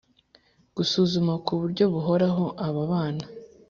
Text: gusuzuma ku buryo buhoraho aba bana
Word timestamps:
gusuzuma 0.75 1.33
ku 1.45 1.51
buryo 1.61 1.83
buhoraho 1.93 2.45
aba 2.67 2.81
bana 2.91 3.23